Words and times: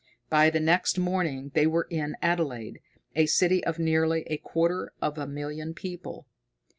By 0.31 0.49
the 0.49 0.59
next 0.59 0.97
morning 0.97 1.51
they 1.53 1.67
were 1.67 1.85
in 1.91 2.15
Adelaide, 2.23 2.79
a 3.15 3.27
city 3.27 3.63
of 3.63 3.77
nearly 3.77 4.23
a 4.25 4.37
quarter 4.37 4.93
of 4.99 5.19
a 5.19 5.27
million 5.27 5.75
people. 5.75 6.25